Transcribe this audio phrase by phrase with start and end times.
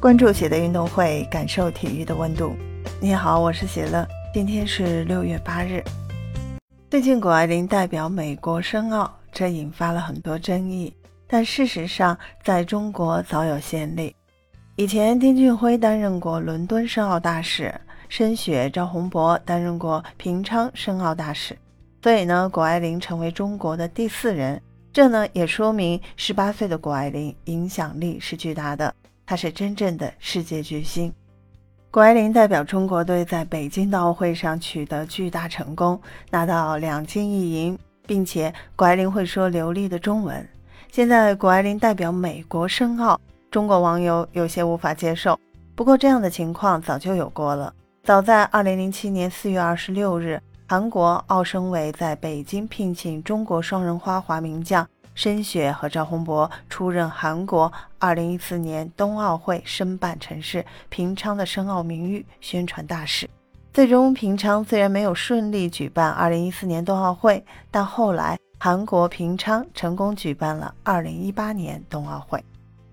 [0.00, 2.56] 关注喜乐运动会，感受体育的温度。
[3.02, 4.08] 你好，我是喜乐。
[4.32, 5.84] 今天是六月八日。
[6.88, 10.90] 最近谷爱凌代表美国申奥，这引发了很多争议。
[11.26, 14.16] 但事实上，在中国早有先例。
[14.76, 17.70] 以前丁俊晖担任过伦敦申奥大使，
[18.08, 21.54] 申雪、赵宏博担任过平昌申奥大使。
[22.02, 24.58] 所以呢，谷爱凌成为中国的第四人。
[24.94, 28.94] 这呢，也说明十八岁的谷爱凌影响力是巨大的。
[29.30, 31.14] 他是真正的世界巨星。
[31.88, 36.00] 谷爱凌代表中国队在北京冬奥会上取得巨大成功，
[36.30, 40.44] 拿到两金一银，并且谷爱凌会说流利的中文。
[40.90, 43.20] 现在谷爱凌代表美国申奥，
[43.52, 45.38] 中国网友有些无法接受。
[45.76, 47.72] 不过这样的情况早就有过了，
[48.02, 54.84] 早在二零零七年四月二十六日，韩国奥申委在北京聘请中国双人花滑名将。
[55.22, 57.70] 申雪和赵宏博出任韩国
[58.00, 63.28] 2014年冬奥会申办城市平昌的申奥名誉宣传大使。
[63.70, 72.42] 最终，平昌虽然没有顺利举办2014年冬奥会，但后来韩国平昌成功举办了2018年冬奥会。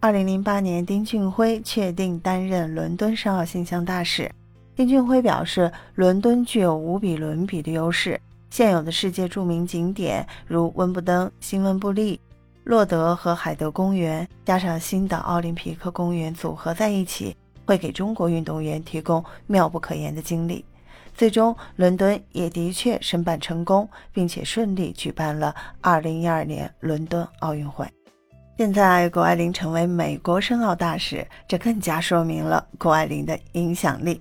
[0.00, 4.30] 2008年，丁俊晖确定担任伦敦申奥形象大使。
[4.76, 8.20] 丁俊晖表示，伦敦具有无比伦比的优势。
[8.52, 12.20] 现有的世界著名景点如温布登、新温布利、
[12.64, 20.62] 洛德和海德公园，加上新的奥林匹克公园组合在一起，会给中国运动员提供妙不可言的经历。
[21.14, 27.88] 最终，伦敦也的确申办成功，并且顺利举办了2012年伦敦奥运会。
[28.58, 34.20] 现在，谷爱凌成为美国申奥大使，这更加说明了谷爱凌的影响力。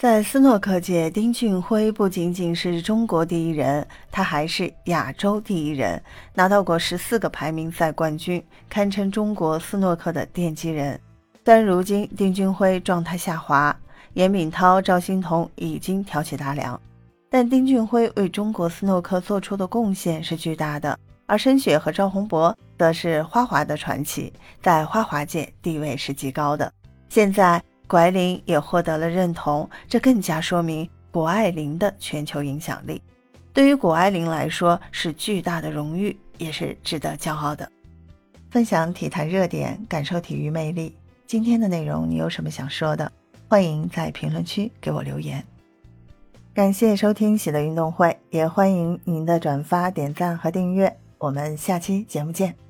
[0.00, 10.98] 在斯诺克界，丁俊晖不仅仅是中国第一人，他还是亚洲第一人，拿到过十四个排名赛冠军，堪称中国斯诺克的奠基人。
[11.44, 13.78] 但如今丁俊晖状态下滑，
[14.14, 16.80] 严敏涛、赵心童已经挑起大梁，
[17.28, 26.72] 但丁俊晖为中国斯诺克做出的贡献是巨大的，而申雪和赵宏博则是花滑的传奇，在花滑界地位是极高的。
[27.10, 27.62] 现在。
[27.90, 33.02] 谷爱凌也获得了认同，这更加说明谷爱凌的全球影响力。
[33.52, 37.68] 对于谷爱凌来说是巨大的荣誉，也是值得骄傲的。
[38.48, 40.96] 分享体坛热点，感受体育魅力。
[41.26, 43.10] 今天的内容你有什么想说的？
[43.48, 45.44] 欢迎在评论区给我留言。
[46.54, 50.96] 感谢收听喜乐运动会，也欢迎您的转发、点赞和订阅。
[51.18, 52.69] 我们下期节目见。